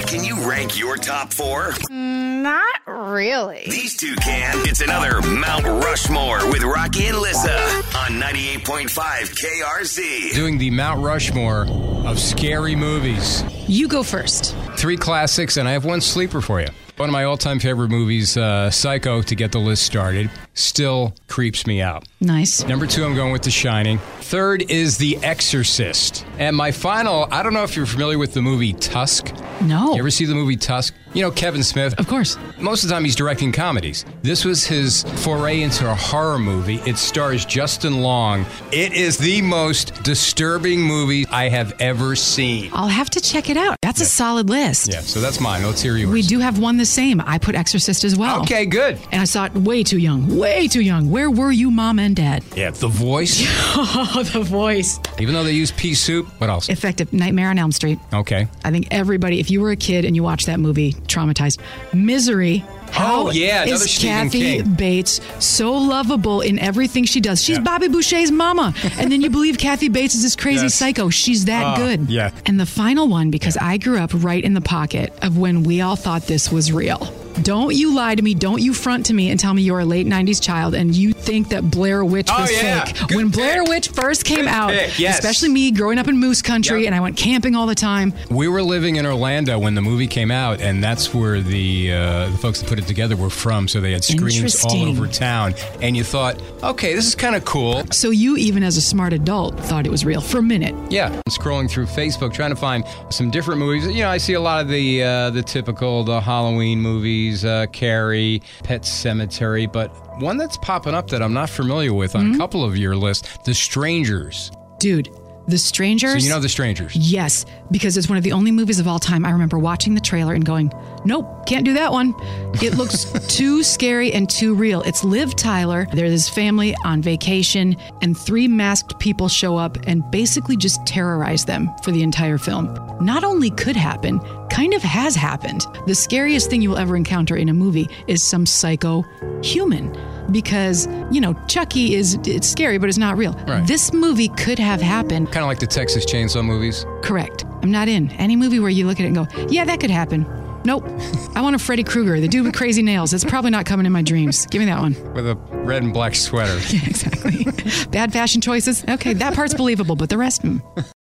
[0.00, 1.72] Can you rank your top four?
[1.88, 3.62] Not really.
[3.66, 4.66] These two can.
[4.66, 7.56] It's another Mount Rushmore with Rocky and Lissa
[7.96, 10.34] on 98.5 KRZ.
[10.34, 11.66] Doing the Mount Rushmore
[12.06, 13.44] of scary movies.
[13.68, 14.56] You go first.
[14.76, 16.68] Three classics, and I have one sleeper for you.
[16.96, 21.14] One of my all time favorite movies, uh, Psycho, to get the list started, still
[21.28, 22.04] creeps me out.
[22.20, 22.64] Nice.
[22.64, 23.98] Number two, I'm going with The Shining.
[24.20, 26.24] Third is The Exorcist.
[26.38, 29.32] And my final, I don't know if you're familiar with the movie Tusk.
[29.62, 29.92] No.
[29.92, 30.94] You ever see the movie Tusk?
[31.14, 31.94] You know, Kevin Smith.
[31.98, 32.36] Of course.
[32.58, 34.04] Most of the time, he's directing comedies.
[34.22, 36.80] This was his foray into a horror movie.
[36.86, 38.44] It stars Justin Long.
[38.72, 42.70] It is the most disturbing movie I have ever seen.
[42.72, 43.76] I'll have to check it out.
[43.80, 44.92] That's a solid list.
[44.92, 45.62] Yeah, so that's mine.
[45.64, 46.12] Let's hear yours.
[46.12, 47.20] We do have one the same.
[47.20, 48.42] I put Exorcist as well.
[48.42, 48.98] Okay, good.
[49.12, 50.36] And I saw it way too young.
[50.36, 51.10] Way too young.
[51.10, 52.42] Where were you, mom and dad?
[52.56, 53.42] Yeah, The Voice.
[53.76, 54.98] Oh, the voice.
[55.18, 56.68] Even though they use pea soup, what else?
[56.68, 57.12] Effective.
[57.12, 57.98] Nightmare on Elm Street.
[58.12, 58.46] Okay.
[58.64, 61.58] I think everybody, if you were a kid and you watched that movie, traumatized.
[61.92, 62.64] Misery.
[62.66, 64.74] Oh, How Oh, yeah, another is Stephen Kathy King.
[64.74, 67.42] Bates so lovable in everything she does?
[67.42, 67.62] She's Yeah.
[67.64, 70.74] Bobby Boucher's mama, and then you believe Kathy Bates is this crazy Yes.
[70.76, 71.10] psycho.
[71.10, 72.08] She's that Oh, good.
[72.08, 72.30] yeah.
[72.46, 75.80] And the final one, because I grew up right in the pocket of when we
[75.80, 77.12] all thought this was real.
[77.42, 78.32] Don't you lie to me.
[78.32, 81.13] Don't you front to me and tell me you're a late 90s child and you
[81.24, 82.84] think that Blair Witch Oh, was yeah.
[82.84, 83.08] fake.
[83.08, 83.34] Good when pick.
[83.34, 85.18] Blair Witch first came Good out, pick, yes.
[85.18, 86.86] especially me growing up in Moose Country Yep.
[86.88, 90.06] and I went camping all the time, We were living in Orlando when the movie
[90.06, 93.68] came out, and that's where the uh, the folks that put it together were from.
[93.68, 97.44] So they had screens all over town, and you thought, okay, this is kind of
[97.44, 97.84] cool.
[97.92, 100.74] So you, even as a smart adult, thought it was real for a minute.
[100.90, 103.86] Yeah, I'm scrolling through Facebook trying to find some different movies.
[103.86, 107.66] You know, I see a lot of the uh, the typical the Halloween movies, uh,
[107.72, 112.28] Carrie, Pet Sematary, but one that's popping up that I'm not familiar with on a
[112.30, 112.38] mm-hmm.
[112.38, 114.50] couple of your lists, The Strangers.
[114.78, 115.08] Dude,
[115.46, 116.12] The Strangers.
[116.12, 116.96] So you know The Strangers.
[116.96, 120.00] Yes, because it's one of the only movies of all time I remember watching the
[120.00, 120.72] trailer and going,
[121.04, 122.14] nope, can't do that one.
[122.62, 124.80] It looks too scary and too real.
[124.82, 125.86] It's Liv Tyler.
[125.92, 131.44] There's this family on vacation, and three masked people show up and basically just terrorize
[131.44, 132.74] them for the entire film.
[133.00, 135.66] Not only could happen, kind of has happened.
[135.86, 139.04] The scariest thing you will ever encounter in a movie is some psycho
[139.42, 139.94] human.
[140.30, 143.32] Because, you know, Chucky is it's scary, but it's not real.
[143.46, 143.66] Right.
[143.66, 145.26] This movie could have happened.
[145.32, 146.86] Kind of like the Texas Chainsaw movies.
[147.02, 147.44] Correct.
[147.62, 149.90] I'm not in any movie where you look at it and go, yeah, that could
[149.90, 150.26] happen.
[150.64, 150.84] Nope.
[151.34, 153.12] I want a Freddy Krueger, the dude with crazy nails.
[153.12, 154.46] It's probably not coming in my dreams.
[154.46, 154.94] Give me that one.
[155.12, 156.58] With a red and black sweater.
[156.74, 157.44] Yeah, exactly.
[157.90, 158.84] Bad fashion choices.
[158.88, 160.62] Okay, that part's believable, but the rest, mm.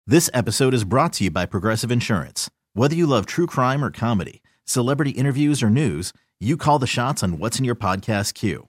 [0.08, 2.50] This episode is brought to you by Progressive Insurance.
[2.74, 7.22] Whether you love true crime or comedy, celebrity interviews or news, you call the shots
[7.22, 8.69] on what's in your podcast queue.